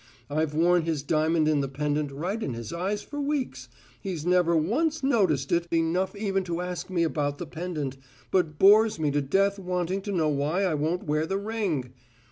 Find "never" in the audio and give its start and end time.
4.25-4.55